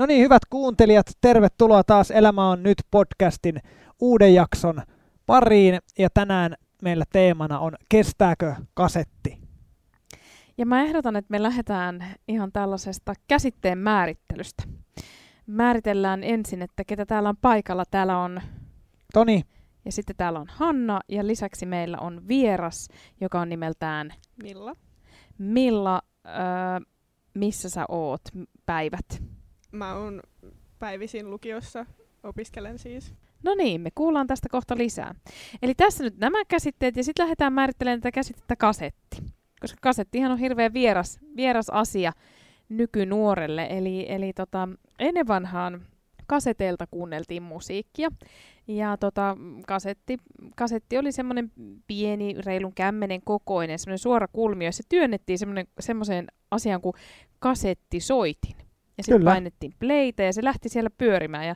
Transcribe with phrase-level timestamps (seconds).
[0.00, 3.60] No niin, hyvät kuuntelijat, tervetuloa taas Elämä on nyt podcastin
[4.00, 4.82] uuden jakson
[5.26, 5.78] pariin.
[5.98, 9.38] Ja tänään meillä teemana on Kestääkö kasetti?
[10.58, 14.62] Ja mä ehdotan, että me lähdetään ihan tällaisesta käsitteen määrittelystä.
[15.46, 17.84] Määritellään ensin, että ketä täällä on paikalla.
[17.90, 18.40] Täällä on
[19.12, 19.42] Toni,
[19.84, 22.88] ja sitten täällä on Hanna ja lisäksi meillä on vieras,
[23.20, 24.76] joka on nimeltään Milla?
[25.38, 26.02] Milla.
[26.26, 26.32] Öö,
[27.34, 28.22] missä sä oot
[28.66, 29.39] päivät?
[29.72, 30.22] Mä oon
[30.78, 31.86] päivisin lukiossa,
[32.22, 33.14] opiskelen siis.
[33.42, 35.14] No niin, me kuullaan tästä kohta lisää.
[35.62, 39.16] Eli tässä nyt nämä käsitteet ja sitten lähdetään määrittelemään tätä käsitettä kasetti.
[39.60, 42.12] Koska kasettihan on hirveän vieras, vieras asia
[42.68, 43.66] nykynuorelle.
[43.70, 45.86] Eli, eli tota, ennen vanhaan
[46.26, 48.10] kaseteilta kuunneltiin musiikkia.
[48.68, 50.16] Ja tota, kasetti,
[50.56, 51.52] kasetti oli semmoinen
[51.86, 55.38] pieni, reilun kämmenen kokoinen, semmoinen suora kulmio, ja se työnnettiin
[55.80, 56.94] semmoiseen asiaan kuin
[57.38, 58.56] kasettisoitin.
[59.00, 61.46] Ja sitten painettiin playtä ja se lähti siellä pyörimään.
[61.46, 61.54] Ja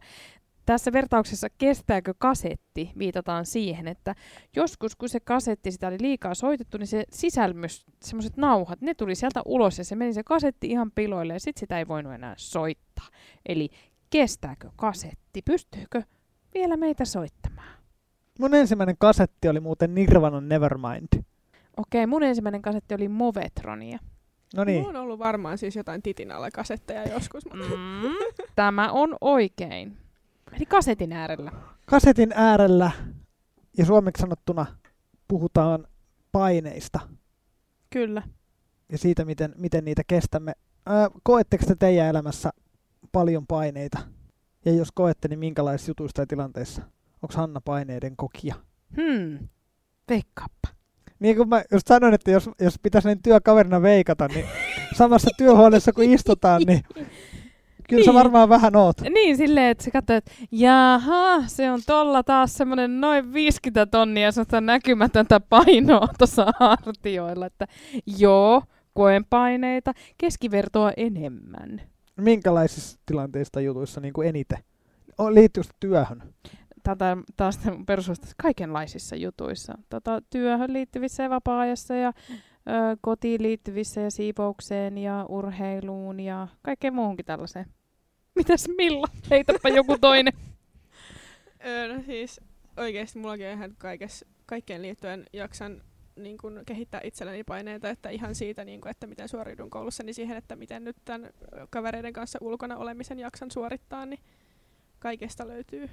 [0.66, 4.14] tässä vertauksessa kestääkö kasetti, viitataan siihen, että
[4.56, 9.14] joskus kun se kasetti, sitä oli liikaa soitettu, niin se sisälmys, semmoiset nauhat, ne tuli
[9.14, 12.34] sieltä ulos ja se meni se kasetti ihan piloille ja sitten sitä ei voinut enää
[12.36, 13.06] soittaa.
[13.46, 13.68] Eli
[14.10, 16.02] kestääkö kasetti, pystyykö
[16.54, 17.84] vielä meitä soittamaan?
[18.38, 21.22] mun ensimmäinen kasetti oli muuten Nirvanan Nevermind.
[21.76, 23.98] Okei, mun ensimmäinen kasetti oli Movetronia.
[24.54, 27.44] No niin, Mulla on ollut varmaan siis jotain titinalla kasetteja joskus.
[27.44, 29.96] mutta Mm, tämä on oikein.
[30.52, 31.52] Eli kasetin äärellä.
[31.86, 32.90] kasetin äärellä
[33.78, 34.66] ja suomeksi sanottuna
[35.28, 35.86] puhutaan
[36.32, 37.00] paineista
[37.90, 38.22] Kyllä.
[38.92, 40.52] ja siitä, miten, miten niitä kestämme.
[40.86, 42.50] Ää, koetteko te teidän elämässä
[43.12, 43.98] paljon paineita?
[44.64, 46.82] Ja jos koette, niin minkälaisissa jutuissa tai tilanteissa?
[47.22, 48.54] Onko Hanna paineiden kokija?
[48.96, 49.48] Hmm.
[50.08, 50.68] Veikkaappa.
[51.24, 54.44] Niin kuin mä just sanoin, että jos, jos pitäisi niin työkaverina veikata, niin
[54.94, 56.80] samassa työhuoneessa kun istutaan, niin
[57.88, 58.14] kyllä sä Niin.
[58.14, 59.00] varmaan vähän oot.
[59.00, 64.32] Niin, silleen, että sä katsot, että jaha, se on tolla taas semmoinen noin 50 tonnia
[64.32, 67.46] semmoista näkymätöntä painoa tuossa hartioilla.
[67.46, 67.66] Että
[68.18, 68.62] joo,
[68.94, 71.80] koen paineita, keskivertoa enemmän.
[72.16, 74.58] Minkälaisissa tilanteissa jutuissa niin kuin eniten?
[75.30, 76.22] Liittyykö työhön?
[76.84, 79.78] Tätä taas perustusta kaikenlaisissa jutuissa.
[79.90, 86.94] Tota, työhön liittyvissä ja vapaa-ajassa ja ö, kotiin liittyvissä ja siivoukseen ja urheiluun ja kaikkeen
[86.94, 87.66] muuhunkin tällaiseen.
[88.34, 89.06] Mitäs Milla?
[89.30, 90.32] Heitäpä joku toinen.
[91.94, 92.40] no siis
[92.76, 95.82] oikeesti mullakin on ihan kaikes, kaikkeen liittyen jaksan
[96.16, 100.14] niin kun, kehittää itselleni paineita, että ihan siitä, niin kun, että miten suoriudun koulussa, niin
[100.14, 101.30] siihen, että miten nyt tämän
[101.70, 104.20] kavereiden kanssa ulkona olemisen jaksan suorittaa, niin
[104.98, 105.90] kaikesta löytyy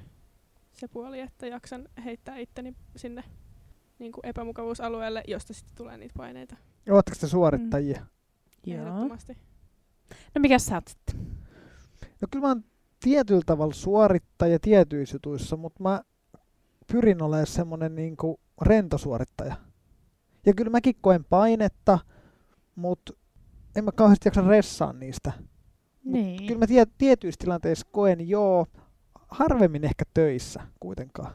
[0.74, 3.24] se puoli, että jaksan heittää itteni sinne
[4.00, 6.56] niin kuin epämukavuusalueelle, josta sitten tulee niitä paineita.
[6.90, 8.06] Oletteko te suorittajia?
[8.68, 9.38] Ehdottomasti.
[10.36, 11.16] No mikä sä oot sitten?
[12.22, 12.64] No kyllä mä oon
[13.00, 16.02] tietyllä tavalla suorittaja tietyissä jutuissa, mutta mä
[16.92, 18.18] pyrin olemaan semmonen niin
[18.62, 19.56] rentosuorittaja.
[20.46, 22.00] Ja kyllä mäkin koen painetta,
[22.76, 23.14] mutta
[23.76, 25.32] en mä kauheasti jaksa ressaa niistä.
[26.04, 26.48] Niin.
[26.48, 28.68] Kyllä mä tie- tietyissä tilanteissa koen joo,
[29.32, 31.32] harvemmin ehkä töissä kuitenkaan.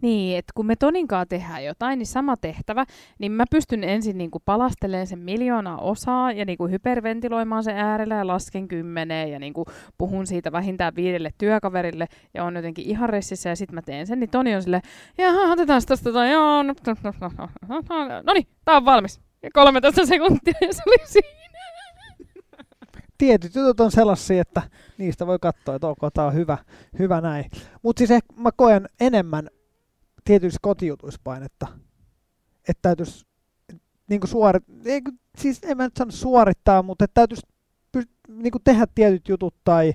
[0.00, 2.84] Niin, että kun me Toninkaan tehdään jotain, niin sama tehtävä,
[3.18, 7.76] niin mä pystyn ensin niin kuin palastelemaan sen miljoonaa osaa ja niin kuin hyperventiloimaan sen
[7.76, 9.66] äärellä ja lasken kymmeneen ja niin kuin
[9.98, 14.20] puhun siitä vähintään viidelle työkaverille ja on jotenkin ihan ressissä ja sitten mä teen sen,
[14.20, 14.82] niin Toni on silleen,
[15.18, 18.84] jaha, otetaan tästä tota, joo, no, no, no, no, no, no, no niin, tää on
[18.84, 19.20] valmis.
[19.42, 21.47] Ja 13 sekuntia ja se oli siinä.
[23.18, 24.62] Tietyt jutut on sellaisia, että
[24.98, 26.58] niistä voi katsoa, että ok, tää on hyvä,
[26.98, 27.44] hyvä näin.
[27.82, 29.48] Mutta siis ehkä mä koen enemmän
[30.24, 31.66] tietyissä kotijutuissa painetta,
[32.68, 33.26] että täytyisi
[34.08, 37.42] niin suorit, ei, kun- siis en mä nyt sano suorittaa, mutta että täytyisi
[38.28, 39.92] niin tehdä tietyt jutut tai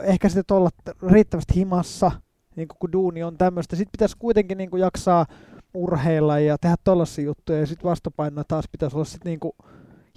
[0.00, 0.70] ehkä sitten olla
[1.10, 2.10] riittävästi himassa,
[2.56, 3.76] niin kun duuni on tämmöistä.
[3.76, 5.26] Sitten pitäisi kuitenkin niin jaksaa
[5.74, 9.52] urheilla ja tehdä tollaisia juttuja ja sitten vastapainona taas pitäisi olla sitten niin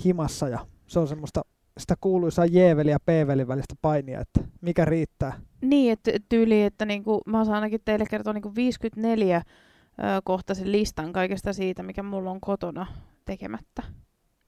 [0.05, 1.41] himassa ja se on semmoista
[1.79, 5.33] sitä kuuluisaa J-veli ja P-velin välistä painia, että mikä riittää.
[5.61, 9.41] Niin, että tyyli, että niinku, mä osaan ainakin teille kertoa niinku 54 ö,
[10.23, 12.87] kohtaisen listan kaikesta siitä, mikä mulla on kotona
[13.25, 13.83] tekemättä.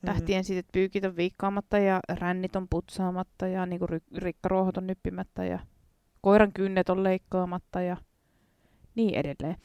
[0.06, 4.88] Lähtien siitä, että pyykit on viikkaamatta ja rännit on putsaamatta ja niinku ry- rikkaruohot on
[4.88, 5.60] nyppimättä ja
[6.22, 7.98] koiran kynnet on leikkaamatta ja
[8.96, 9.56] niin edelleen.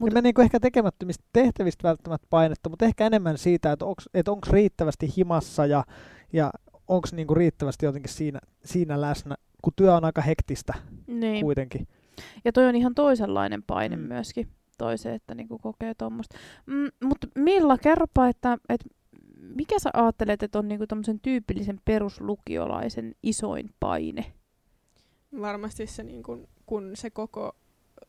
[0.00, 0.12] Mut...
[0.12, 5.12] Me niinku ehkä tekemättömistä tehtävistä välttämättä painetta, mutta ehkä enemmän siitä, että onko et riittävästi
[5.16, 5.84] himassa ja,
[6.32, 6.50] ja
[6.88, 10.74] onko niinku riittävästi jotenkin siinä, siinä läsnä, kun työ on aika hektistä
[11.06, 11.44] Niin.
[11.44, 11.88] kuitenkin.
[12.44, 14.02] Ja toi on ihan toisenlainen paine Mm.
[14.02, 14.48] myöskin,
[14.78, 16.36] toiseen, että niinku kokee tuommoista.
[16.66, 18.88] Mm, mutta Milla, kerropa, että, että
[19.56, 24.32] mikä sä ajattelet, että on niinku tommosen tyypillisen peruslukiolaisen isoin paine?
[25.40, 27.52] varmasti se, niin kun, kun se koko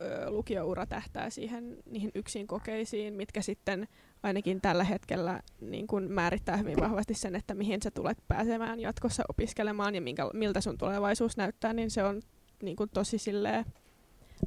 [0.00, 3.88] ö, lukioura tähtää siihen niihin yksin kokeisiin, mitkä sitten
[4.26, 9.22] ainakin tällä hetkellä niin kun määrittää hyvin vahvasti sen, että mihin sä tulet pääsemään jatkossa
[9.28, 12.22] opiskelemaan ja minkä, miltä sun tulevaisuus näyttää, niin se on
[12.62, 13.64] niin kun tosi silleen,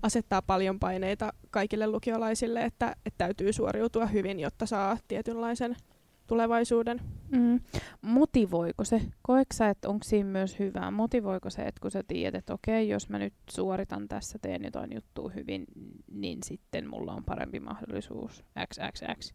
[0.02, 5.76] asettaa paljon paineita kaikille lukiolaisille, että, että täytyy suoriutua hyvin, jotta saa tietynlaisen
[6.28, 7.02] tulevaisuuden.
[7.32, 7.60] Mm.
[8.02, 9.02] Motivoiko se?
[9.22, 10.92] Koetko sä, että onko siinä myös hyvää?
[10.92, 14.94] Motivoiko se, että kun sä tiedät, että okei, jos mä nyt suoritan tässä, teen jotain
[14.94, 15.66] juttua hyvin,
[16.12, 18.44] niin sitten mulla on parempi mahdollisuus
[18.74, 19.34] XXX?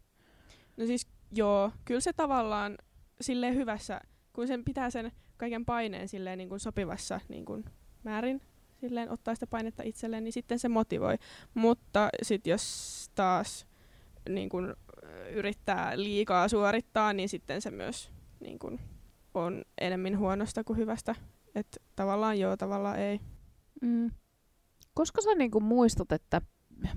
[0.77, 2.79] No siis joo, kyllä se tavallaan
[3.21, 4.01] silleen hyvässä,
[4.33, 7.65] kun sen pitää sen kaiken paineen silleen niin kuin sopivassa niin kuin
[8.05, 8.41] määrin
[8.81, 11.17] silleen ottaa sitä painetta itselleen, niin sitten se motivoi.
[11.55, 13.67] Mutta sitten jos taas
[14.29, 14.77] niin kun,
[15.31, 18.11] yrittää liikaa suorittaa, niin sitten se myös
[18.41, 18.81] niin kun,
[19.35, 21.15] on enemmän huonosta kuin hyvästä.
[21.55, 23.21] Että tavallaan joo, tavallaan ei.
[23.83, 24.11] Mm.
[24.95, 26.41] Koska sä niinku muistat, että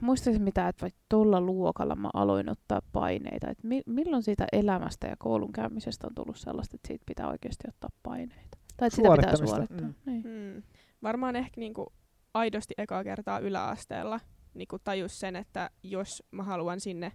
[0.01, 5.07] muistaisin mitä, että vaikka tuolla luokalla mä aloin ottaa paineita, että mi- milloin siitä elämästä
[5.07, 8.57] ja koulun käymisestä on tullut sellaista, että siitä pitää oikeasti ottaa paineita?
[8.77, 9.87] Tai että sitä pitää suorittaa.
[9.87, 9.93] Mm.
[10.05, 10.23] Niin.
[10.23, 10.63] Hmm.
[11.03, 11.93] Varmaan ehkä niinku
[12.33, 14.19] aidosti ekaa kertaa yläasteella
[14.53, 17.11] niinku tajus sen, että jos mä haluan sinne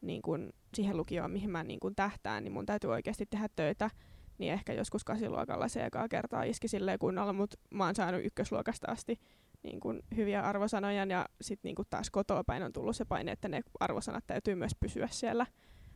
[0.00, 0.32] niinku,
[0.74, 3.90] siihen lukioon, mihin mä niinku tähtään, niin mun täytyy oikeasti tehdä töitä.
[4.38, 8.90] Niin ehkä joskus kasiluokalla se ekaa kertaa iski silleen kunnolla, mutta mä oon saanut ykkösluokasta
[8.90, 9.20] asti
[9.62, 13.32] niin kuin hyviä arvosanoja ja sitten niin kuin taas kotoa päin on tullut se paine,
[13.32, 15.46] että ne arvosanat täytyy myös pysyä siellä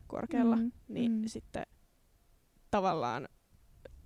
[0.07, 0.57] korkealla.
[0.57, 1.23] Mm, Niin mm.
[1.27, 1.67] sitten
[2.71, 3.29] tavallaan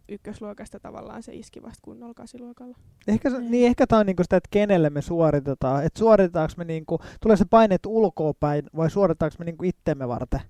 [0.09, 2.77] ykkösluokasta tavallaan se iski vasta kunnolla kasiluokalla.
[3.09, 3.51] Ehkä, se, Niin.
[3.51, 5.85] niin ehkä tämä on niinku sitä, että kenelle me suoritetaan.
[5.85, 10.41] Että suoritetaanko me, niinku, tulee se paine ulkoa päin vai suoritetaanko me niinku itsemme varten.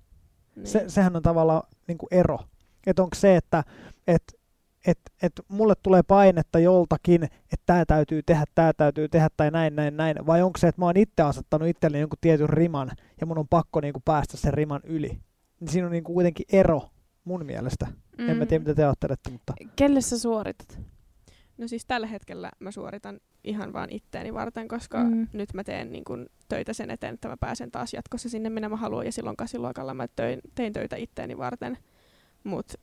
[0.55, 0.67] Niin.
[0.67, 2.39] Se, sehän on tavallaan niinku ero.
[2.87, 3.63] Että onko se, että
[4.07, 4.38] et,
[4.87, 9.75] et, et mulle tulee painetta joltakin, että tämä täytyy tehdä, tämä täytyy tehdä tai näin,
[9.75, 10.15] näin, näin.
[10.25, 12.91] Vai onko se, että mä oon itse asettanut itselleni jonkun tietyn riman
[13.21, 15.19] ja mun on pakko niinku päästä sen riman yli.
[15.59, 16.81] Niin siinä on niinku kuitenkin ero
[17.23, 17.87] mun mielestä.
[18.17, 18.29] Mm.
[18.29, 20.79] En mä tiedä, mitä te ajattelette, mutta Kelle sä suoritat?
[21.57, 25.15] No siis tällä hetkellä mä suoritan ihan vaan itteeni varten, koska Mm.
[25.17, 25.27] mm.
[25.33, 28.69] nyt mä teen niin kun töitä sen eteen, että mä pääsen taas jatkossa sinne, minne
[28.69, 29.05] mä haluan.
[29.05, 31.77] Ja silloin kasiluokalla mä töin, tein töitä itteeni varten.
[32.43, 32.73] Mutta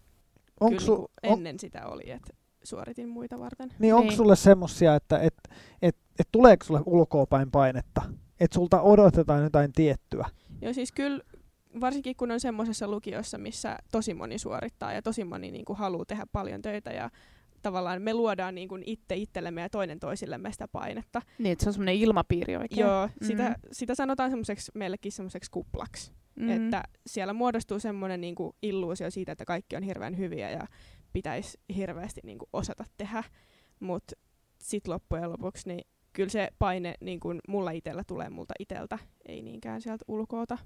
[0.61, 3.71] onko kyllä su, niinku on, ennen sitä oli, että suoritin muita varten.
[3.79, 4.17] Niin onko Niin.
[4.17, 5.35] sulle semmosia, että et,
[5.83, 8.03] et, et tuleeko sulle ulkoapäin painetta?
[8.41, 10.29] Että sulta odotetaan jotain tiettyä?
[10.63, 11.21] Joo, siis kyllä
[11.81, 16.05] varsinkin kun on semmoisessa lukiossa, missä tosi moni suorittaa ja tosi moni niin kuin, haluaa
[16.05, 17.11] tehdä paljon töitä ja
[17.63, 21.23] tavallaan me luodaan niin kuin, itse itsellemme ja toinen toisillemme sitä painetta.
[21.39, 22.81] Niin, että se on semmoinen ilmapiiri oikein.
[22.81, 23.27] Joo, Mm.
[23.27, 26.13] sitä, sitä sanotaan semmoiseksi meillekin semmoiseksi kuplaksi.
[26.41, 26.51] Mm.
[26.51, 30.67] Että siellä muodostuu semmoinen niinku illuusio siitä, että kaikki on hirveän hyviä ja
[31.13, 33.25] pitäisi hirveästi niinku osata tehdä.
[33.81, 34.13] Mutta
[34.63, 38.99] sitten loppujen lopuksi, niin kyllä se paine niin kun mulla itsellä tulee multa iteltä,
[39.29, 40.59] ei niinkään sieltä ulkoota.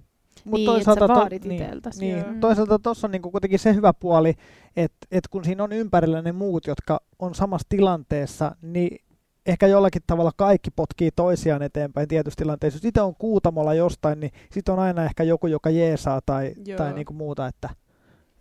[0.45, 2.01] Mut Niin, et sä to- vaadit niin, iteltäs.
[2.01, 2.27] Niin, Joo.
[2.41, 4.35] toisaalta tuossa on niinku kuitenkin se hyvä puoli,
[4.77, 8.99] että et kun siinä on ympärillä ne muut, jotka on samassa tilanteessa, niin
[9.47, 12.77] ehkä jollakin tavalla kaikki potkii toisiaan eteenpäin tietyissä tilanteissa.
[12.77, 16.79] Jos itse on kuutamolla jostain, niin sitten on aina ehkä joku, joka jeesaa tai, Joo.
[16.79, 17.69] tai niinku muuta, että,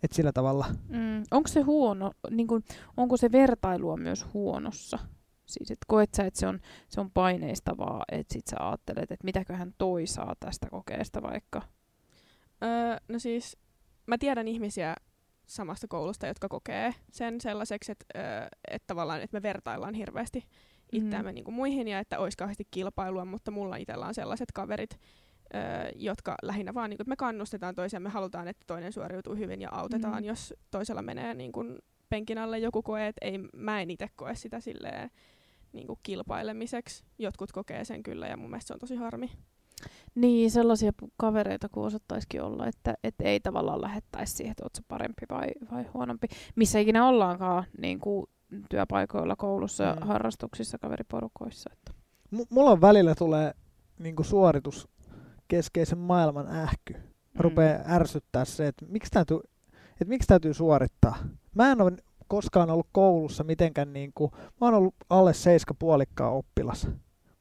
[0.02, 0.66] että sillä tavalla.
[0.88, 1.22] Mm.
[1.30, 2.62] Onko se huono, niin kun,
[2.96, 4.98] onko se vertailua myös huonossa?
[5.46, 9.24] Siis, että koet sä, että se on, se on paineistavaa, että sit sä ajattelet, että
[9.24, 11.62] mitäköhän toi saa tästä kokeesta vaikka.
[12.62, 13.56] Öö, no siis
[14.06, 14.94] mä tiedän ihmisiä
[15.46, 20.44] samasta koulusta, jotka kokee sen sellaiseksi, että, öö, että tavallaan että me vertaillaan hirveästi
[20.92, 21.34] itseämme Mm.
[21.34, 25.00] niin kuin muihin ja että olisi kauheasti kilpailua, mutta mulla itsellä on sellaiset kaverit,
[25.54, 25.60] öö,
[25.96, 29.68] jotka lähinnä vaan, niin kuin, me kannustetaan toisiaan, me halutaan, että toinen suoriutuu hyvin ja
[29.72, 30.28] autetaan, Mm.
[30.28, 31.78] jos toisella menee niin kuin
[32.08, 35.10] penkin alle joku koe, että ei, mä en itse koe sitä silleen
[35.72, 37.04] niin kuin kilpailemiseksi.
[37.18, 39.30] Jotkut kokee sen kyllä ja mun mielestä se on tosi harmi.
[40.14, 45.22] Niin, sellaisia kavereita kuin osattaisikin olla, että, että ei tavallaan lähettäisi siihen, että oot parempi
[45.30, 46.26] vai, vai huonompi.
[46.56, 48.26] Missä ikinä ollaankaan niin kuin
[48.70, 50.06] työpaikoilla, koulussa ja Mm.
[50.06, 51.70] harrastuksissa, kaveriporukoissa.
[51.72, 51.92] Että.
[52.30, 53.52] M- mulla on välillä tulee
[53.98, 54.88] niinku suoritus
[55.48, 56.92] keskeisen maailman ähky.
[56.94, 57.40] Mm.
[57.40, 59.38] rupeaa ärsyttää se, että miksi täytyy,
[59.90, 61.16] että miksi täytyy suorittaa.
[61.54, 61.92] Mä en ole
[62.28, 66.88] koskaan ollut koulussa mitenkään niin kuin, mä oon ollut alle seiska puolikkaa oppilas.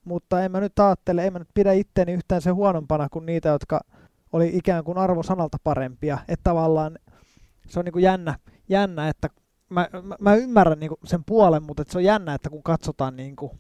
[0.06, 3.50] Mutta en mä nyt ajattele, en mä nyt pidä itteeni yhtään se huonompana kuin niitä,
[3.50, 3.82] jotka
[4.34, 6.18] oli ikään kuin arvosanalta parempia.
[6.28, 7.00] Että tavallaan
[7.68, 8.36] se on niin kuin jännä,
[8.70, 9.28] jännä, että
[9.70, 13.16] mä, mä, mä ymmärrän niin kuin sen puolen, mutta se on jännä, että kun katsotaan
[13.16, 13.52] niin kuin,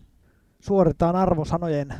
[0.59, 1.93] suoritetaan arvosanojen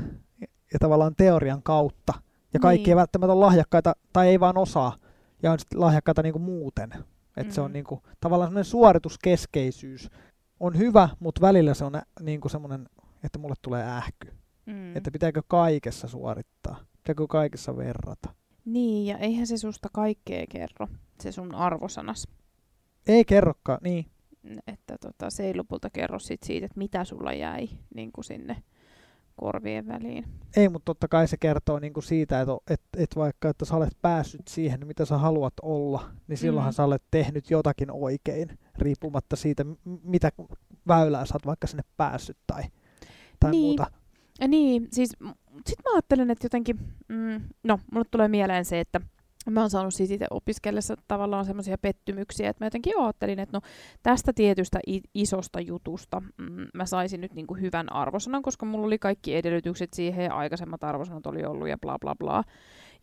[0.74, 2.13] ja tavallaan teorian kautta,
[2.54, 2.89] ja kaikki Niin.
[2.89, 4.96] ei välttämättä ole lahjakkaita tai ei vaan osaa
[5.44, 6.89] ja on sitten lahjakkaita niinku muuten.
[7.38, 7.74] Että se on Mm.
[7.74, 10.10] niinku, tavallaan semmoinen suorituskeskeisyys
[10.60, 12.89] on hyvä, mutta välillä se on ä, niinku semmoinen
[13.24, 14.34] että mulle tulee ähky.
[14.66, 14.96] Mm.
[14.98, 16.80] Että pitääkö kaikessa suorittaa?
[16.98, 18.30] Pitääkö kaikessa verrata?
[18.66, 20.88] Niin, ja eihän se susta kaikkea kerro,
[21.22, 22.28] se sun arvosanas.
[23.08, 24.06] Ei kerrokaan, niin.
[24.68, 28.63] Että tota, se ei lopulta kerro sit siitä, että mitä sulla jäi niin kuin sinne
[29.36, 30.25] korvien väliin.
[30.58, 33.98] Ei, mutta totta kai se kertoo niinku siitä, että et, et vaikka että sä olet
[34.01, 36.75] päässyt siihen, mitä sä haluat olla, niin silloinhan Mm.
[36.75, 39.65] sä olet tehnyt jotakin oikein, riippumatta siitä,
[40.03, 40.32] mitä
[40.88, 42.63] väylää sä oot vaikka sinne päässyt tai,
[43.39, 43.62] tai Niin.
[43.62, 43.88] muuta.
[44.48, 45.10] Niin, siis
[45.68, 49.01] sit mä ajattelen, että jotenkin, mm, no, mulle tulee mieleen se, että
[49.50, 53.62] mä oon saanut siitä itse opiskellessa tavallaan semmoisia pettymyksiä, että mä jotenkin ajattelin, että no
[54.03, 54.79] tästä tietystä
[55.13, 60.25] isosta jutusta mm, mä saisin nyt niinku hyvän arvosanan, koska mulla oli kaikki edellytykset siihen
[60.25, 62.43] ja aikaisemmat arvosanat oli ollut ja bla bla bla.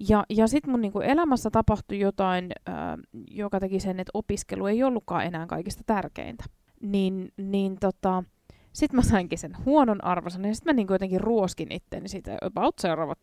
[0.09, 2.99] Ja, ja sitten mun niinku elämässä tapahtui jotain, ää,
[3.31, 6.45] joka teki sen, että opiskelu ei ollutkaan enää kaikista tärkeintä.
[6.81, 8.25] Niin, niin tota,
[8.73, 12.78] sitten mä sainkin sen huonon arvosanan ja sitten mä niinku jotenkin ruoskin itteni siitä about
[12.78, 13.19] seuraavat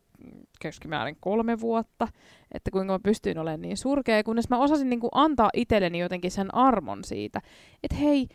[0.60, 2.08] keskimäärin kolme vuotta,
[2.52, 6.56] että kuinka mä pystyin olemaan niin surkea, kunnes mä osasin niinku antaa itselleni jotenkin sen
[6.56, 7.42] armon siitä,
[7.84, 8.28] että hei,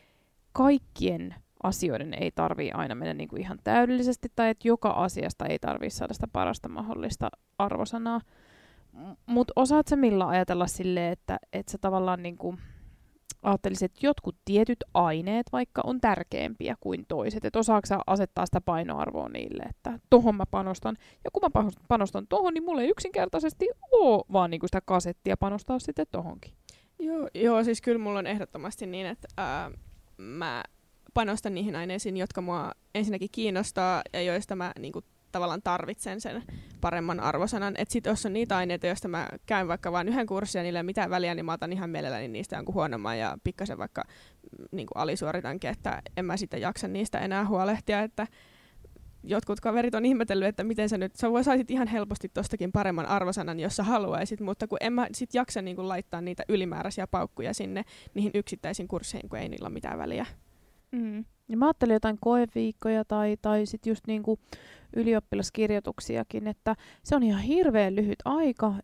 [0.53, 5.91] kaikkien asioiden ei tarvii aina mennä niinku ihan täydellisesti, tai että joka asiasta ei tarvii
[5.91, 8.21] saada sitä parasta mahdollista arvosanaa.
[9.27, 12.55] Mutta osaat sä millä ajatella silleen, että, että sä tavallaan niinku,
[13.43, 17.45] ajattelisit, että jotkut tietyt aineet vaikka on tärkeämpiä kuin toiset.
[17.45, 20.97] Että osaako asettaa sitä painoarvoa niille, että tohon mä panostan.
[21.25, 25.37] Ja kun mä panos- panostan tohon, niin mulle ei yksinkertaisesti oo vaan niinku sitä kasettia
[25.37, 26.53] panostaa sitten tohonkin.
[26.99, 29.71] Joo, joo, siis kyllä mulla on ehdottomasti niin, että ää,
[30.17, 30.65] mä
[31.15, 36.43] panostan niihin aineisiin, jotka mua ensinnäkin kiinnostaa ja joista mä niinku, tavallaan tarvitsen sen
[36.81, 37.75] paremman arvosanan.
[37.79, 40.79] Että sit jos on niitä aineita, joista mä käyn vaikka vain yhden kurssin ja niillä
[40.79, 44.03] ei mitään väliä, niin mä otan ihan mielelläni niistä jonkun huonomman ja pikkasen vaikka
[44.59, 48.27] mm, niinku alisuoritankin, että en mä sitten jaksa niistä enää huolehtia, että
[49.23, 53.07] jotkut kaverit on ihmetellyt, että miten sä nyt, sä voi- saisit ihan helposti tostakin paremman
[53.07, 57.07] arvosanan, jos sä haluaisit, mutta kun en mä sit jaksa niin kuin laittaa niitä ylimääräisiä
[57.07, 60.27] paukkuja sinne niihin yksittäisiin kursseihin, kun ei niillä ole mitään väliä.
[60.93, 61.25] Mm.
[61.49, 64.39] Ja mä ajattelin jotain koeviikkoja tai, tai sitten just niinku
[64.97, 68.75] ylioppilaskirjoituksiakin, että se on ihan hirveän lyhyt aika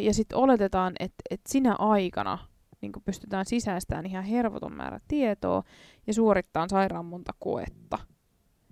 [0.00, 2.38] ja sitten oletetaan, että et sinä aikana
[2.80, 5.62] niin pystytään sisäistämään ihan hervoton määrä tietoa
[6.06, 7.98] ja suorittaa sairaan monta koetta.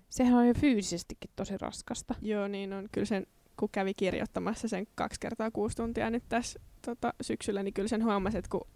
[0.09, 2.15] Sehän on jo fyysisestikin tosi raskasta.
[2.21, 3.27] Joo, niin on kyllä sen,
[3.59, 8.03] kun kävi kirjoittamassa sen kaksi kertaa kuusi tuntia nyt tässä tota, syksyllä, niin kyllä sen
[8.03, 8.67] huomasi, että kun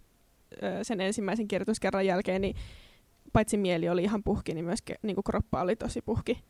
[0.81, 2.55] sen ensimmäisen kirjoituskerran jälkeen, niin
[3.33, 6.43] paitsi mieli oli ihan puhki, niin myös niin kuin kroppa oli tosi puhki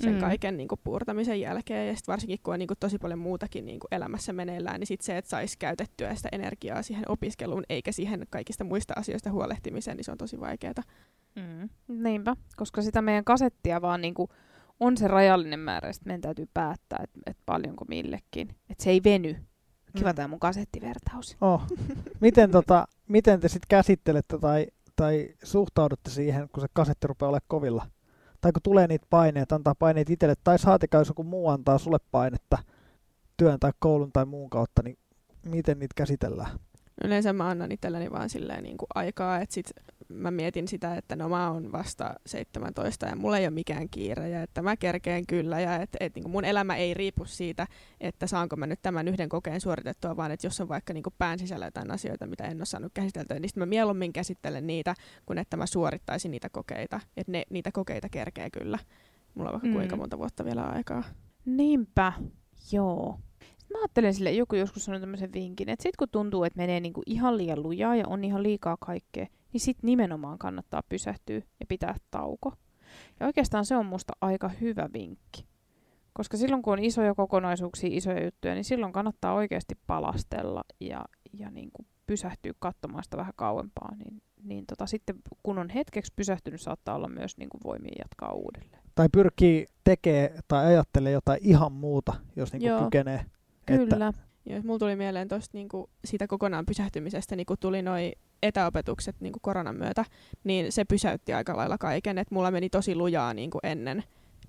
[0.00, 0.20] sen Mm.
[0.20, 1.88] kaiken niin kuin puurtamisen jälkeen.
[1.88, 4.86] Ja sitten varsinkin, kun on niin kuin tosi paljon muutakin niin kuin elämässä meneillään, niin
[4.86, 9.96] sit se, että saisi käytettyä sitä energiaa siihen opiskeluun, eikä siihen kaikista muista asioista huolehtimiseen,
[9.96, 10.74] niin se on tosi vaikeaa.
[11.36, 11.68] Mm.
[12.02, 14.28] Niinpä, koska sitä meidän kasettia vaan niinku
[14.80, 18.48] on se rajallinen määrä, ja sitten meidän täytyy päättää, että et paljonko millekin.
[18.70, 19.36] Että se ei veny.
[19.96, 20.14] Kiva Mm.
[20.14, 21.36] tämä mun kasettivertaus.
[21.40, 21.62] Oh.
[22.20, 27.44] Miten, tota, miten te sitten käsittelette tai, tai suhtaudutte siihen, kun se kasetti rupeaa olemaan
[27.48, 27.86] kovilla?
[28.48, 31.98] Tai kun tulee niitä paineita, antaa paineet itselle, tai saatikaan jos joku muu antaa sulle
[32.10, 32.58] painetta
[33.36, 34.98] työn tai koulun tai muun kautta, niin
[35.46, 36.58] miten niitä käsitellään?
[37.04, 39.70] Yleensä mä annan itselleni vaan silleen niin kuin aikaa, että sit
[40.08, 44.28] mä mietin sitä, että no mä oon vasta 17 ja mulla ei ole mikään kiire
[44.28, 47.66] ja että mä kerkeen kyllä ja että et, niin kuin mun elämä ei riipu siitä,
[48.00, 51.14] että saanko mä nyt tämän yhden kokeen suoritettua, vaan että jos on vaikka niin kuin
[51.18, 54.94] pään sisällä jotain asioita, mitä en ole saanut käsiteltyä, niin sit mä mieluummin käsittelen niitä,
[55.26, 57.00] kun että mä suorittaisin niitä kokeita.
[57.16, 58.78] Että ne, niitä kokeita kerkee kyllä.
[59.34, 59.74] Mulla on vaikka Mm.
[59.74, 61.02] kuinka monta vuotta vielä aikaa.
[61.44, 62.12] Niinpä,
[62.72, 63.18] joo.
[63.68, 66.80] Sitten mä ajattelen sille, joku joskus sanoi tämmöisen vinkin, että sit kun tuntuu, että menee
[66.80, 71.66] niinku ihan liian lujaa ja on ihan liikaa kaikkea, niin sit nimenomaan kannattaa pysähtyä ja
[71.68, 72.52] pitää tauko.
[73.20, 75.46] Ja oikeastaan se on musta aika hyvä vinkki.
[76.12, 81.50] Koska silloin kun on isoja kokonaisuuksia, isoja juttuja, niin silloin kannattaa oikeasti palastella ja, ja
[81.50, 83.94] niin kuin pysähtyä katsomaan sitä vähän kauempaa.
[83.96, 88.32] Niin, niin tota, sitten kun on hetkeksi pysähtynyt, saattaa olla myös niin kuin voimia jatkaa
[88.32, 88.82] uudelleen.
[88.94, 92.84] Tai pyrkii tekee tai ajattelee jotain ihan muuta, jos niinku Joo.
[92.84, 93.24] kykenee.
[93.70, 94.12] Että, Kyllä.
[94.46, 99.38] Ja mulla tuli mieleen tosta niinku, siitä kokonaan pysähtymisestä, niin kun tuli noi etäopetukset niinku
[99.42, 100.04] koronan myötä,
[100.44, 102.18] niin se pysäytti aika lailla kaiken.
[102.18, 104.04] Et mulla meni tosi lujaa niinku ennen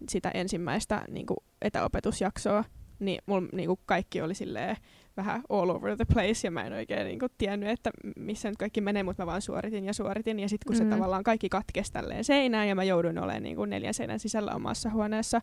[0.10, 2.64] sitä ensimmäistä niinku etäopetusjaksoa,
[3.00, 4.76] niin mulla niinku kaikki oli silleen
[5.18, 8.82] vähän all over the place ja mä en oikein niinku tiennyt, että missä nyt kaikki
[8.82, 10.40] menee, mutta mä vaan suoritin ja suoritin.
[10.40, 10.90] Ja sitten kun Mm.
[10.90, 14.90] se tavallaan kaikki katkesi tälleen seinään ja mä jouduin olemaan niinku neljän seinän sisällä omassa
[14.90, 15.42] huoneessa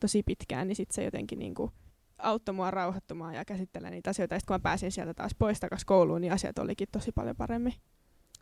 [0.00, 1.70] tosi pitkään, niin sitten se jotenkin niinku
[2.18, 4.34] auttoi mua rauhoittumaan ja käsittelemään niitä asioita.
[4.34, 7.36] Ja sitten kun mä pääsin sieltä taas pois takaisin kouluun, niin asiat olikin tosi paljon
[7.36, 7.74] paremmin.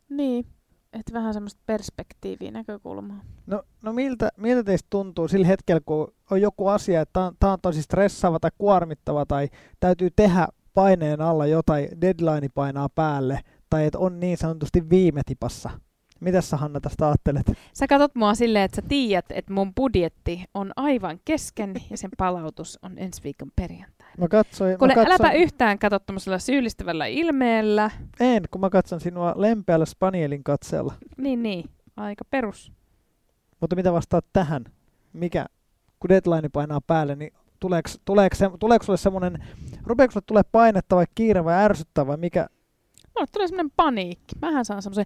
[0.09, 0.47] Niin.
[0.93, 3.21] et vähän semmoista perspektiiviä, näkökulmaa.
[3.47, 7.61] No, no miltä, miltä teistä tuntuu sillä hetkellä, kun on joku asia, että tämä on
[7.63, 9.49] tosi stressaava tai kuormittava tai
[9.81, 13.41] täytyy tehdä paineen alla jotain, deadline painaa päälle
[13.71, 15.71] tai että on niin sanotusti viime tipassa.
[16.25, 17.53] Mitä sä Hanna tästä ajattelet?
[17.73, 22.11] Sä katot mua silleen, että sä tiedät, että mun budjetti on aivan kesken ja sen
[22.19, 24.09] palautus on ensi viikon perjantai.
[24.19, 27.91] Mä katsoin, Kuule, mä katsoin, äläpä yhtään katso tuommoisella syyllistävällä ilmeellä.
[28.21, 30.95] En, kun mä katson sinua lempeällä Spanielin katseella.
[31.17, 31.71] Niin, niin.
[31.97, 32.73] Aika perus.
[33.61, 34.65] Mutta mitä vastaat tähän?
[35.13, 35.47] Mikä,
[36.01, 39.45] kun deadline painaa päälle, niin tuleeko, tuleeko, se, tuleeko sulle semmoinen,
[39.83, 42.47] rupeeko sulle tulee painetta vai kiire vai ärsyttää vai mikä?
[43.15, 44.35] Mulle tulee semmoinen paniikki.
[44.43, 45.05] Mähän saan semmoisen...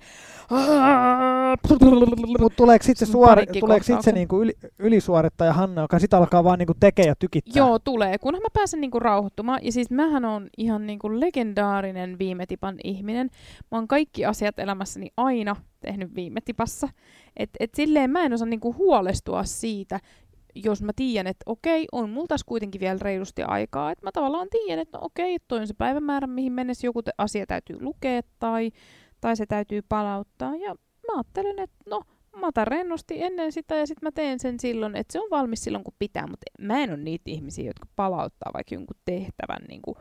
[2.39, 6.59] Mutta tuleeko sitten suori, tuleeko sit se niinku yli, ylisuorittaja Hanna, joka sitten alkaa vaan
[6.59, 7.53] niinku tekee ja tykittää?
[7.57, 8.19] Joo, tulee.
[8.19, 9.59] Kunhan mä pääsen niinku rauhoittumaan.
[9.63, 13.31] Ja siis mähän on ihan niinku legendaarinen viime tipan ihminen.
[13.71, 16.89] Mä oon kaikki asiat elämässäni aina tehnyt viime tipassa.
[17.37, 20.01] Et, et silleen mä en osaa niinku huolestua siitä,
[20.65, 23.91] jos mä tiedän, että okei, on tässä kuitenkin vielä reilusti aikaa.
[23.91, 27.13] Että mä tavallaan tiedän, että no okei, toi on se päivämäärä, mihin mennessä joku te-
[27.19, 28.71] asia täytyy lukea tai,
[29.21, 30.57] tai se täytyy palauttaa.
[30.57, 30.75] Ja
[31.09, 32.03] mä ajattelen, että no,
[32.37, 35.65] mä otan rennosti ennen sitä ja sitten mä teen sen silloin, että se on valmis
[35.65, 39.83] silloin kun pitää, mutta mä en ole niitä ihmisiä, jotka palauttaa vaikka jonkun tehtävän niin
[39.83, 39.97] kuin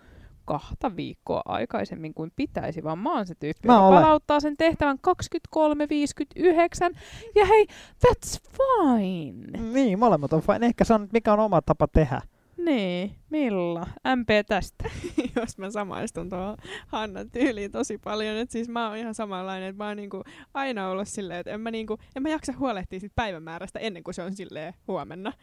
[0.48, 4.02] kahta viikkoa aikaisemmin kuin pitäisi, vaan mä oon se tyyppi, Mä joka olen.
[4.02, 7.00] palauttaa sen tehtävän 23.59
[7.36, 7.66] ja hei,
[8.08, 9.72] that's fine.
[9.74, 10.66] Niin, molemmat on fine.
[10.66, 12.22] Ehkä se on, mikä on oma tapa tehdä.
[12.58, 14.90] Niin, Milla, MP tästä.
[15.42, 18.38] jos mä samaistun tuohon Hannan tyyliin tosi paljon.
[18.38, 20.24] Et siis mä oon ihan samanlainen, että mä oon niinku
[20.54, 24.14] aina ollut silleen, että en mä, niinku, en mä jaksa huolehtia sit päivämäärästä ennen kuin
[24.14, 25.34] se on silleen huomenna.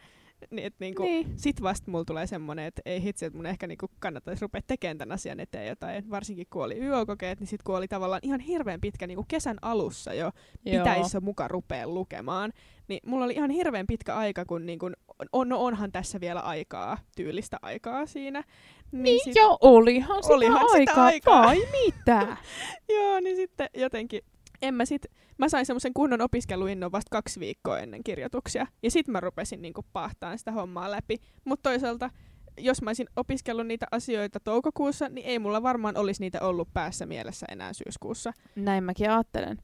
[0.51, 1.33] Niin, et niinku, Niin.
[1.35, 4.97] sit vasta mulla tulee semmonen, että ei hitsi, että mun ehkä niinku kannattaisi rupea tekemään
[4.97, 5.95] tämän asian eteen jotain.
[5.95, 9.57] Et varsinkin kun oli YÖ-kokeet, niin sit kun oli tavallaan ihan hirveän pitkä niinku kesän
[9.61, 10.31] alussa jo
[10.63, 12.53] pitäisi muka rupea lukemaan.
[12.87, 14.93] Niin mulla oli ihan hirveän pitkä aika, kun niin kun,
[15.31, 18.43] on, no onhan tässä vielä aikaa, tyylistä aikaa siinä.
[18.91, 21.43] Niin, sit- ja olihan sitä Olihan sitä aikaa, aikaa.
[21.45, 22.37] vai mitä?
[22.95, 24.21] Joo, niin sitten jotenkin,
[24.61, 25.05] en mä sit,
[25.37, 28.67] mä sain semmoisen kunnon opiskeluinnon vasta kaksi viikkoa ennen kirjoituksia.
[28.83, 31.17] Ja sit mä rupesin niinku pahtaan sitä hommaa läpi.
[31.45, 32.09] Mutta toisaalta,
[32.57, 37.05] jos mä olisin opiskellut niitä asioita toukokuussa, niin ei mulla varmaan olisi niitä ollut päässä
[37.05, 38.33] mielessä enää syyskuussa.
[38.55, 39.57] Näin mäkin ajattelen.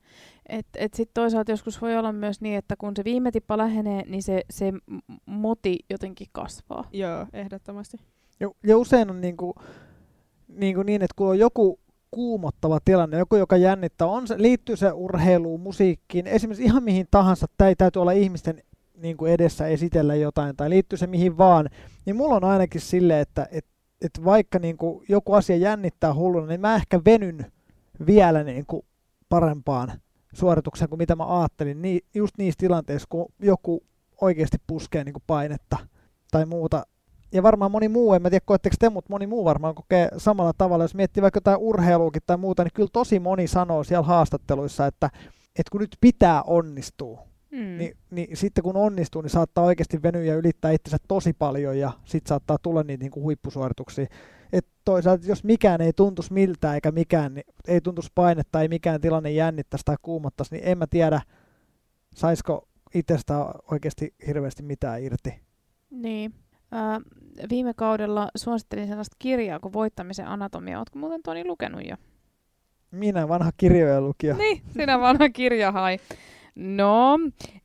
[0.49, 4.03] Et, et sit toisaalta joskus voi olla myös niin, että kun se viime tippa lähenee,
[4.07, 4.73] niin se, se
[5.25, 6.89] moti jotenkin kasvaa.
[6.93, 7.97] Joo, ehdottomasti.
[8.39, 9.55] Ja, ja usein on niinku,
[10.47, 11.79] niinku niin, että kun on joku
[12.11, 17.47] kuumottava tilanne, joku, joka jännittää, on se, liittyy se urheiluun, musiikkiin, esimerkiksi ihan mihin tahansa,
[17.67, 18.63] ei täytyy olla ihmisten
[18.97, 21.69] niin kuin edessä esitellä jotain, tai liittyy se mihin vaan,
[22.05, 23.65] niin mulla on ainakin sille, että et,
[24.01, 27.51] et vaikka niin kuin joku asia jännittää hulluna, niin mä ehkä venyn
[28.05, 28.85] vielä niin kuin
[29.29, 29.91] parempaan
[30.33, 33.83] suoritukseen kuin mitä mä ajattelin, niin just niissä tilanteissa, kun joku
[34.21, 35.77] oikeasti puskee niin kuin painetta
[36.31, 36.85] tai muuta.
[37.33, 40.53] Ja varmaan moni muu, en mä tiedä koetteko te, mutta moni muu varmaan kokee samalla
[40.57, 40.83] tavalla.
[40.83, 45.09] Jos miettii vaikka jotain urheiluakin tai muuta, niin kyllä tosi moni sanoo siellä haastatteluissa, että,
[45.59, 47.77] että kun nyt pitää onnistua, Mm.
[47.77, 51.91] niin, niin sitten kun onnistuu, niin saattaa oikeasti venyä ja ylittää itsensä tosi paljon ja
[52.05, 54.05] sitten saattaa tulla niitä niin kuin huippusuorituksia.
[54.53, 59.01] Et toisaalta jos mikään ei tuntuisi miltään eikä mikään, niin ei tuntuisi painetta, ei mikään
[59.01, 61.21] tilanne jännittäisi tai kuumottaisi, niin en mä tiedä,
[62.15, 65.33] saisiko itsestä oikeasti hirveästi mitään irti.
[65.89, 66.33] Niin.
[66.71, 67.01] Ää,
[67.49, 70.79] viime kaudella suosittelin sellaista kirjaa kuin Voittamisen anatomia.
[70.79, 71.95] Ootko muuten Toni lukenut jo?
[72.91, 74.35] Minä vanha kirjojen lukija.
[74.35, 75.97] Niin, sinä vanha kirjahai.
[76.55, 77.19] No,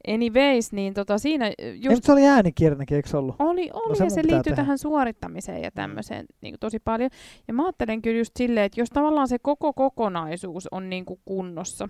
[0.08, 3.36] anyways, niin tota siinä Ei, just mutta se oli äänikirjakin, eikö se ollut?
[3.38, 4.56] Oli, oli No se ja se liittyy tehdä.
[4.56, 7.10] tähän suorittamiseen ja tämmöiseen niin kuin tosi paljon.
[7.48, 11.20] Ja mä ajattelen kyllä just silleen, että jos tavallaan se koko kokonaisuus on niin kuin
[11.24, 11.88] kunnossa,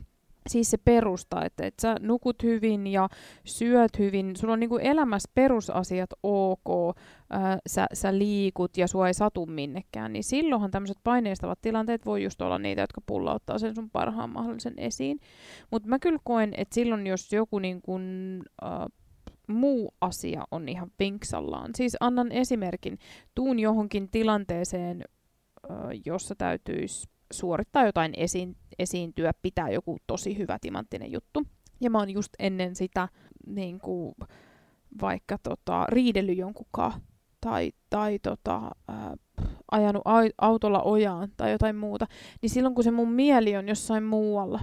[0.48, 3.08] siis se perusta, että, että sä nukut hyvin ja
[3.44, 6.96] syöt hyvin, sulla on niin elämässä perusasiat ok,
[7.30, 12.22] ää, sä, sä liikut ja sua ei satu minnekään, niin silloinhan tämmöiset paineistavat tilanteet voi
[12.22, 15.20] just olla niitä, jotka pullauttaa sen sun parhaan mahdollisen esiin.
[15.70, 18.02] Mutta mä kyllä koen, että silloin jos joku niin kuin,
[18.64, 18.70] äh,
[19.48, 21.70] muu asia on ihan pinksallaan.
[21.76, 22.98] Siis annan esimerkin.
[23.34, 25.02] Tuun johonkin tilanteeseen,
[25.64, 25.68] ö,
[26.04, 31.42] jossa täytyisi suorittaa jotain esiin, esiintyä, pitää joku tosi hyvä timanttinen juttu.
[31.80, 33.08] Ja mä oon just ennen sitä
[33.46, 34.14] niin kuin,
[35.00, 37.00] vaikka tota, riidellyt jonkunkaan
[37.40, 39.16] tai, tai tota, ää,
[39.70, 42.06] ajanut ai- autolla ojaan tai jotain muuta,
[42.42, 44.60] niin silloin kun se mun mieli on jossain muualla,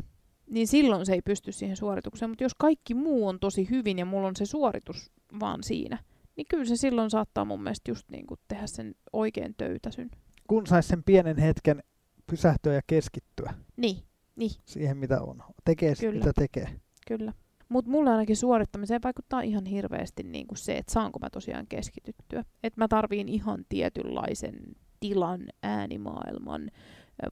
[0.49, 2.29] niin silloin se ei pysty siihen suoritukseen.
[2.29, 5.97] Mutta jos kaikki muu on tosi hyvin ja mulla on se suoritus vaan siinä,
[6.35, 10.11] niin kyllä se silloin saattaa mun mielestä just niin kuin tehdä sen oikein töytäsyn.
[10.47, 11.83] Kun saisi sen pienen hetken
[12.29, 13.53] pysähtyä ja keskittyä.
[13.77, 13.97] Niin,
[14.35, 14.51] Niin.
[14.65, 15.43] siihen, mitä on.
[15.65, 16.19] Tekee Kyllä.
[16.19, 16.67] mitä tekee.
[17.07, 17.33] Kyllä.
[17.69, 22.43] Mutta mulle ainakin suorittamiseen vaikuttaa ihan hirveästi niin kuin se, että saanko mä tosiaan keskityttyä.
[22.63, 24.55] Että mä tarviin ihan tietynlaisen
[24.99, 26.71] tilan, äänimaailman,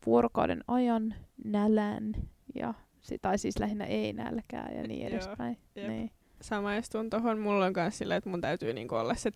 [0.05, 1.13] vuorokauden ajan,
[1.45, 2.11] nälän
[2.55, 5.57] ja si- tai siis lähinnä ei nälkää ja niin Joo, edespäin.
[5.75, 5.87] jep.
[5.87, 6.11] Niin.
[6.41, 7.39] Samaistun tuohon.
[7.39, 9.31] Mulla on myös silleen, että mun täytyy niinku olla se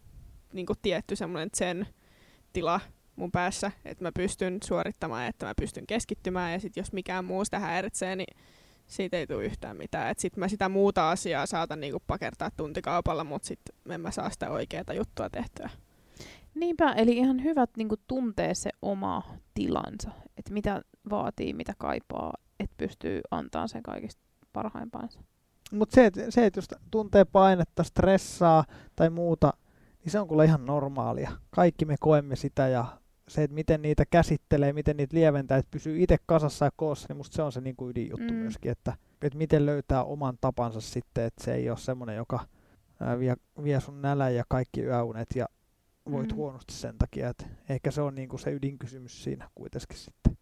[0.54, 1.88] niinku tietty semmoinen sen
[2.54, 2.80] tila
[3.16, 7.46] mun päässä, että mä pystyn suorittamaan, että mä pystyn keskittymään ja sit jos mikään muu
[7.46, 8.38] sitä häiritsee, niin
[8.88, 10.12] siitä ei tule yhtään mitään.
[10.12, 14.30] Et sit mä sitä muuta asiaa saatan niinku pakertaa tuntikaupalla, mutta sit en mä saa
[14.30, 15.70] sitä oikeaa juttua tehtyä.
[16.56, 19.24] Niinpä, eli ihan hyvät niin kuin, tuntee se oma
[19.54, 24.22] tilansa, että mitä vaatii, mitä kaipaa, että pystyy antamaan sen kaikista
[24.54, 25.20] parhaimpaansa.
[25.72, 28.64] Mutta se, et- se, että jos tuntee painetta, stressaa
[28.96, 29.54] tai muuta,
[30.04, 31.32] niin se on kyllä ihan normaalia.
[31.50, 32.86] Kaikki me koemme sitä ja
[33.28, 37.18] se, että miten niitä käsittelee, miten niitä lieventää, että pysyy itse kasassa ja koossa, niin
[37.18, 38.34] musta se on se niinku ydinjuttu Mm.
[38.34, 38.42] mm.
[38.42, 42.40] myöskin, että, että miten löytää oman tapansa sitten, että se ei ole semmoinen, joka
[43.00, 45.46] ää, vie, vie sun nälän ja kaikki yöunet ja
[46.12, 46.34] voit Mm.
[46.34, 46.36] mm.
[46.36, 50.38] huonosti sen takia, että ehkä se on niinku se ydinkysymys siinä kuitenkin sitten.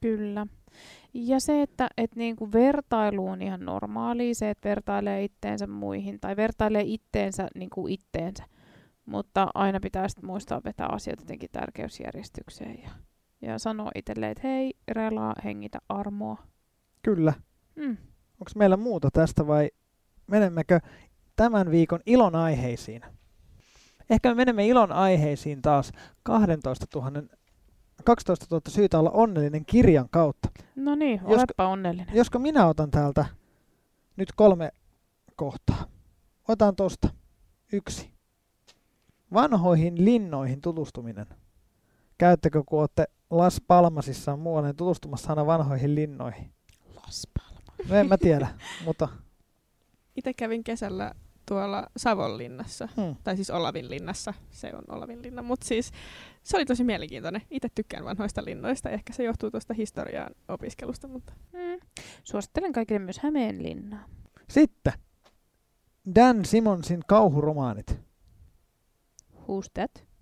[0.00, 0.46] Kyllä.
[1.14, 6.36] Ja se, että et niinku vertailu on ihan normaalia, se, että vertailee itteensä muihin tai
[6.36, 8.44] vertailee itteensä niinku itteensä.
[9.06, 12.90] Mutta aina pitää sitten muistaa vetää asiat jotenkin tärkeysjärjestykseen ja,
[13.42, 16.36] ja sanoa itselleen, että hei, relaa, hengitä armoa.
[17.02, 17.32] Kyllä.
[17.76, 17.96] Mm.
[18.32, 19.70] Onko meillä muuta tästä vai
[20.26, 20.80] menemmekö
[21.36, 23.02] tämän viikon ilon aiheisiin?
[24.10, 27.22] Ehkä me menemme ilon aiheisiin taas 12 000,
[28.04, 30.48] 12 000 syytä olla onnellinen kirjan kautta.
[30.76, 32.16] No niin, Josko- olepa onnellinen.
[32.16, 33.24] Josko minä otan täältä
[34.16, 34.72] nyt kolme
[35.36, 35.84] kohtaa.
[36.48, 37.08] Otan tosta
[37.72, 38.12] yksi.
[39.32, 41.26] Vanhoihin linnoihin tutustuminen.
[42.18, 46.52] Käyttäkö, kun olette Las Palmasissa muualle niin tutustumassa aina vanhoihin linnoihin?
[46.94, 47.88] Las Palmas.
[47.88, 48.48] No en mä tiedä,
[48.84, 49.08] mutta
[50.16, 51.14] Itse kävin kesällä
[51.48, 53.16] tuolla Savonlinnassa, hmm.
[53.24, 55.92] tai siis Olavinlinnassa, se on Olavinlinna, mutta siis
[56.42, 57.42] se oli tosi mielenkiintoinen.
[57.50, 61.80] Itse tykkään vanhoista linnoista, ehkä se johtuu tuosta historian opiskelusta, mutta Mm.
[62.24, 64.04] Suosittelen kaikille myös Hämeenlinnaa.
[64.48, 64.92] Sitten
[66.14, 68.00] Dan Simonsin kauhuromaanit.
[69.52, 70.12] Who's that?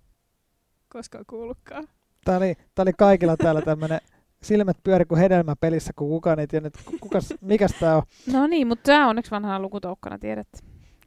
[0.93, 1.87] koska on kuullutkaan.
[2.25, 3.99] Tää oli, tää oli kaikilla täällä tämmönen
[4.43, 8.03] silmät pyöri kuin hedelmäpelissä, kun kukaan ei tiennyt, ku- kukas, mikäs tää on.
[8.33, 10.47] No niin, mutta tämä onneksi vanhana lukutoukkana tiedät.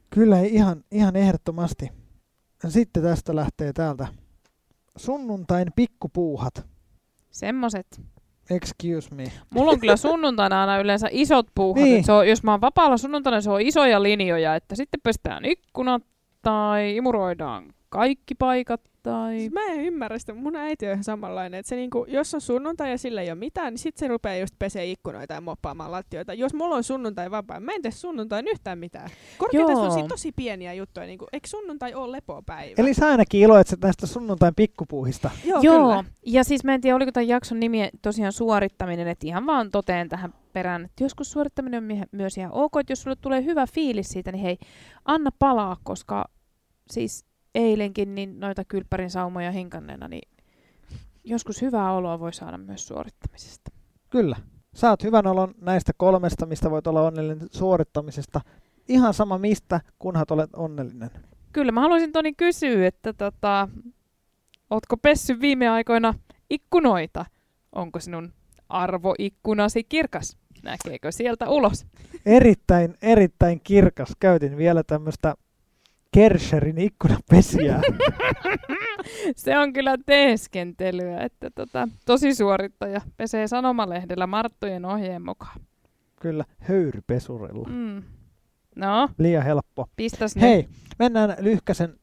[0.09, 1.91] Kyllä ihan, ihan ehdottomasti.
[2.67, 4.07] Sitten tästä lähtee täältä.
[4.97, 6.65] Sunnuntain pikkupuuhat.
[7.31, 8.01] Semmoset.
[8.49, 9.23] Excuse me.
[9.49, 11.83] Mulla on kyllä sunnuntaina aina yleensä isot puuhat.
[11.83, 11.93] Niin.
[11.93, 12.03] Niin.
[12.03, 16.03] Se on, jos mä oon vapaalla sunnuntaina, se on isoja linjoja, että sitten pestään ikkunat
[16.41, 19.39] tai imuroidaan kaikki paikat tai...
[19.39, 20.33] Siis mä en ymmärrä sitä.
[20.33, 21.59] Mun äiti on ihan samanlainen.
[21.59, 24.37] Että se niinku, jos on sunnuntai ja sillä ei ole mitään, niin sitten se rupeaa
[24.37, 26.33] just pesee ikkunoita ja moppaamaan lattioita.
[26.33, 29.09] Jos mulla on sunnuntai vapaa, mä en tee sunnuntain yhtään mitään.
[29.37, 29.93] Korkeintaan Joo.
[29.93, 31.05] on tosi pieniä juttuja.
[31.05, 32.73] Niinku, eikö sunnuntai ole lepopäivä?
[32.77, 35.31] Eli sä ainakin iloitset näistä sunnuntain pikkupuuhista.
[35.45, 35.79] Joo, Joo.
[35.79, 36.03] kyllä.
[36.25, 40.09] ja siis mä en tiedä, oliko tämän jakson nimi tosiaan suorittaminen, että ihan vaan toteen
[40.09, 43.67] tähän perään, että joskus suorittaminen on mie- myös ihan ok, että jos sulle tulee hyvä
[43.67, 44.57] fiilis siitä, niin hei,
[45.05, 46.25] anna palaa, koska
[46.91, 50.29] siis eilenkin niin noita kylppärin saumoja hinkanneena, niin
[51.23, 53.71] joskus hyvää oloa voi saada myös suorittamisesta.
[54.09, 54.35] Kyllä.
[54.75, 58.41] Saat hyvän olon näistä kolmesta, mistä voit olla onnellinen suorittamisesta.
[58.87, 61.09] Ihan sama mistä, kunhan olet onnellinen.
[61.53, 63.67] Kyllä, mä haluaisin Toni kysyä, että tota,
[64.69, 66.13] ootko pessy viime aikoina
[66.49, 67.25] ikkunoita?
[67.71, 68.33] Onko sinun
[68.69, 70.37] arvoikkunasi kirkas?
[70.63, 71.85] Näkeekö sieltä ulos?
[72.25, 74.09] Erittäin, erittäin kirkas.
[74.19, 75.35] Käytin vielä tämmöistä
[76.15, 77.81] Kerscherin ikkunapesijää.
[79.35, 85.59] Se on kyllä teeskentelyä, että tota, tosi suorittaja pesee sanomalehdellä Marttojen ohjeen mukaan.
[86.21, 87.69] Kyllä, höyrypesurilla.
[87.69, 88.03] Mm.
[88.75, 89.89] No, Liian helppo.
[89.95, 90.41] pistäs nyt.
[90.41, 90.67] Hei,
[90.99, 91.99] mennään lyhkäsen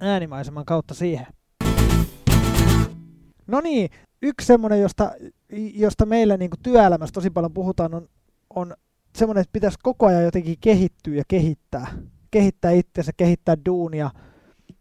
[0.00, 1.26] äänimaiseman kautta siihen.
[3.46, 3.90] No niin,
[4.22, 5.12] yksi semmoinen, josta,
[5.74, 8.08] josta meillä niin työelämässä tosi paljon puhutaan, on,
[8.54, 8.74] on
[9.16, 11.86] semmoinen, että pitäisi koko ajan jotenkin kehittyä ja kehittää.
[12.34, 14.10] Kehittää itseänsä, kehittää duunia.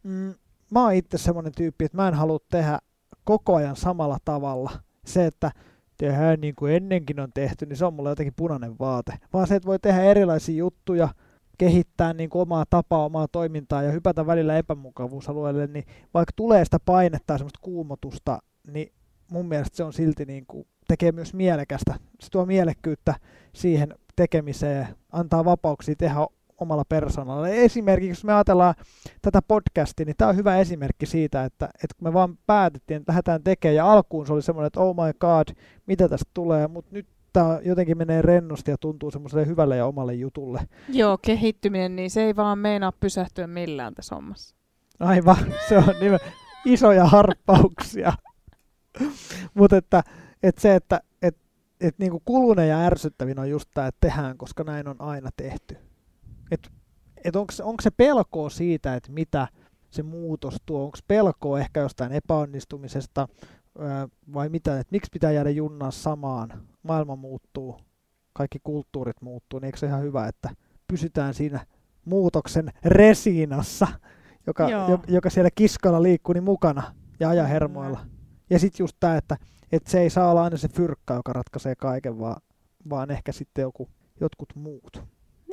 [0.04, 0.34] Mm,
[0.72, 2.80] mä oon itse semmoinen tyyppi, että mä en halua tehdä
[3.24, 4.72] koko ajan samalla tavalla.
[5.06, 5.52] Se, että
[5.98, 9.14] tehdään niin kuin ennenkin on tehty, niin se on mulle jotenkin punainen vaate.
[9.34, 11.10] Vaan se, että voi tehdä erilaisia juttuja,
[11.58, 16.78] kehittää niin kuin omaa tapaa, omaa toimintaa ja hypätä välillä epämukavuusalueelle, niin vaikka tulee sitä
[16.86, 18.94] painetta ja semmoista kuumotusta, niin
[19.32, 21.96] mun mielestä se on silti niin kuin, tekee myös mielekästä.
[22.20, 23.16] Se tuo mielekkyyttä
[23.56, 26.28] siihen tekemiseen, antaa vapauksia tehdä
[26.64, 27.48] omalla persoonalla.
[27.48, 28.76] Esimerkiksi jos me ajatellaan
[29.22, 33.12] tätä podcastia, niin tämä on hyvä esimerkki siitä, että, että kun me vaan päätettiin, että
[33.12, 35.48] lähdetään tekemään, ja alkuun se oli semmoinen, että oh my god,
[35.86, 40.14] mitä tästä tulee, mutta nyt tää jotenkin menee rennosti ja tuntuu semmoiselle hyvälle ja omalle
[40.14, 40.62] jutulle.
[40.90, 44.56] Joo, kehittyminen, niin se ei vaan meinaa pysähtyä millään tässä hommassa.
[45.00, 45.38] Aivan,
[45.70, 46.20] se on nimen,
[46.66, 48.14] isoja harppauksia.
[49.54, 50.04] Mutta että,
[50.44, 51.38] että se, että et,
[51.82, 55.78] et niinku kulunen ja ärsyttävin on just tämä, että tehdään, koska näin on aina tehty.
[57.26, 59.48] Että et onko se pelkoa siitä, että mitä
[59.90, 60.84] se muutos tuo?
[60.84, 63.28] Onko pelkoa ehkä jostain epäonnistumisesta
[64.34, 66.68] vai mitä, että miksi pitää jäädä junnaa samaan?
[66.84, 67.78] Maailma muuttuu,
[68.34, 70.50] kaikki kulttuurit muuttuu, niin eikö se ihan hyvä, että
[70.88, 71.66] pysytään siinä
[72.06, 73.88] muutoksen resiinassa,
[74.48, 78.00] joka, jo, joka siellä kiskalla liikkuu niin mukana ja aja hermoilla.
[78.50, 79.38] Ja sitten just tämä, että,
[79.72, 82.42] että se ei saa olla aina se fyrkka, joka ratkaisee kaiken, vaan,
[82.90, 85.04] vaan ehkä sitten joku, jotkut muut.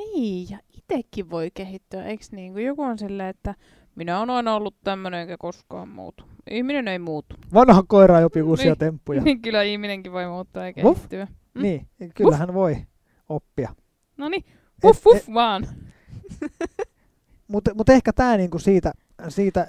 [0.00, 2.52] Niin, ja itsekin voi kehittyä, eikö niin?
[2.52, 3.54] Kun joku on silleen, että
[3.94, 6.24] minä olen aina ollut tämmöinen eikä koskaan muutu.
[6.50, 7.36] Ihminen ei muutu.
[7.54, 9.22] Vanha koira ei opi uusia niin, temppuja.
[9.22, 11.28] Niin, kyllä ihminenkin voi muuttua ja kehittyä.
[11.54, 11.62] Mm?
[11.62, 12.76] Niin, kyllä hän voi
[13.28, 13.74] oppia.
[14.16, 14.44] No niin,
[14.84, 15.66] uff, uff vaan.
[17.48, 18.92] Mutta mut ehkä tämä niinku siitä,
[19.28, 19.66] siitä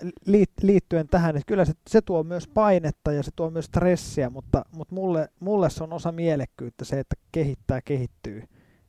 [0.62, 4.66] liittyen tähän, että kyllä se, se tuo myös painetta ja se tuo myös stressiä, mutta,
[4.76, 8.44] mutta mulle, mulle se on osa mielekkyyttä se, että kehittää, kehittyy.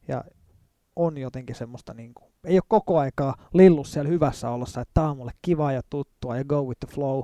[0.08, 0.24] Ja
[0.96, 5.10] on jotenkin semmoista, niin kuin, ei ole koko aikaa lillus siellä hyvässä olossa, että tämä
[5.10, 7.22] on mulle kiva ja tuttua ja go with the flow,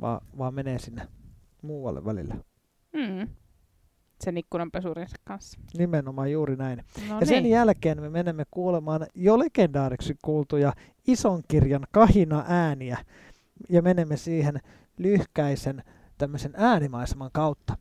[0.00, 1.08] vaan, vaan menee sinne
[1.62, 2.34] muualle välillä.
[2.92, 3.28] Mm.
[4.20, 5.60] Sen ikkunanpesurinsa kanssa.
[5.78, 6.78] Nimenomaan juuri näin.
[6.78, 7.26] No ja niin.
[7.26, 10.72] sen jälkeen me menemme kuulemaan jo legendaariksi kuultuja
[11.06, 12.98] ison kirjan kahina ääniä
[13.68, 14.60] ja menemme siihen
[14.98, 15.82] lyhkäisen
[16.18, 17.76] tämmöisen äänimaiseman kautta.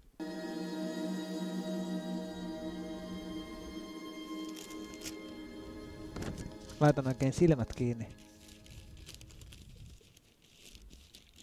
[6.80, 8.08] Laitan oikein silmät kiinni.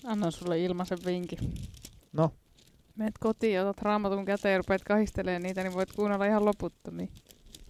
[0.05, 1.38] Annan sulle ilmaisen vinkin.
[2.12, 2.31] No.
[2.97, 7.11] Meet kotiin, otat raamatun käteen ja rupeat kahistelemaan niitä, niin voit kuunnella ihan loputtomiin.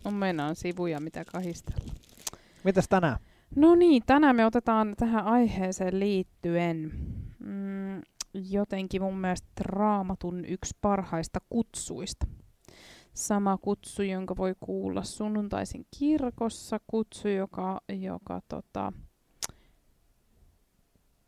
[0.05, 1.95] On meinaan sivuja, mitä kahistella.
[2.65, 3.19] Mitäs tänään?
[3.57, 6.93] No niin, tänään me otetaan tähän aiheeseen liittyen
[7.39, 8.03] mm,
[8.35, 12.27] jotenkin mun mielestä raamatun yksi parhaista kutsuista
[13.15, 18.93] sama kutsu, jonka voi kuulla sunnuntaisin kirkossa, kutsu, joka, joka tota,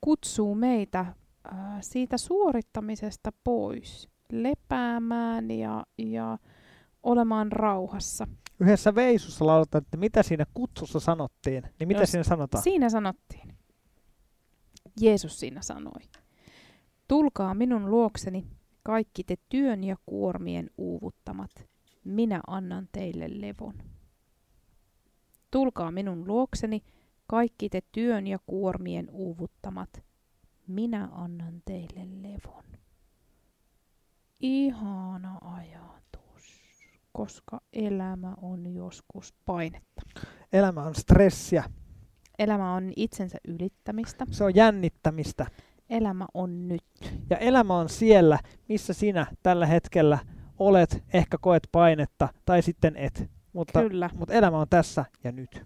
[0.01, 1.15] kutsuu meitä äh,
[1.81, 6.39] siitä suorittamisesta pois, lepäämään ja, ja
[7.03, 8.27] olemaan rauhassa.
[8.61, 12.63] Yhdessä veisussa lauletaan, että mitä siinä kutsussa sanottiin, niin mitä Jos siinä sanotaan?
[12.63, 13.55] Siinä sanottiin.
[15.01, 16.01] Jeesus siinä sanoi.
[17.09, 18.47] Tulkaa minun luokseni,
[18.83, 21.51] kaikki te työn ja kuormien uuvuttamat,
[22.07, 23.75] minä annan teille levon.
[25.51, 26.83] Tulkaa minun luokseni,
[27.27, 30.03] kaikki te työn ja kuormien uuvuttamat,
[30.67, 32.65] minä annan teille levon.
[34.41, 36.63] Ihana ajatus,
[37.13, 40.03] koska elämä on joskus painetta.
[40.53, 41.65] Elämä on stressiä.
[42.39, 44.27] Elämä on itsensä ylittämistä.
[44.31, 45.47] Se on jännittämistä.
[45.91, 46.85] Elämä on nyt.
[47.31, 48.39] Ja elämä on siellä,
[48.69, 50.19] missä sinä tällä hetkellä
[50.59, 53.31] olet, ehkä koet painetta tai sitten et.
[53.53, 54.11] Mutta, Kyllä.
[54.17, 55.63] mutta elämä on tässä ja nyt.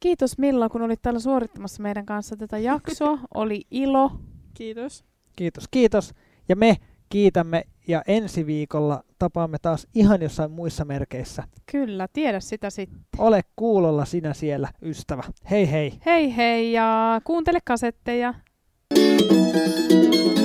[0.00, 3.18] Kiitos Milla, kun olit täällä suorittamassa meidän kanssa tätä jaksoa.
[3.34, 4.12] Oli ilo.
[4.54, 5.04] Kiitos.
[5.36, 6.14] Kiitos, kiitos.
[6.48, 6.76] Ja me
[7.08, 11.44] kiitämme ja ensi viikolla tapaamme taas ihan jossain muissa merkeissä.
[11.72, 13.00] Kyllä, tiedä sitä sitten.
[13.18, 15.22] Ole kuulolla sinä siellä, ystävä.
[15.50, 15.92] Hei hei.
[16.06, 18.34] Hei hei ja kuuntele kasetteja.
[18.92, 20.39] thank you